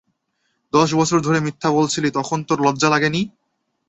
দশ 0.73 0.89
বছর 0.93 1.17
ধরে 1.21 1.39
মিথ্যা 1.41 1.69
বলছিলি, 1.71 2.09
তখন 2.17 2.37
তোর 2.43 2.57
লজ্জা 2.65 2.89
লাগেনি? 2.89 3.21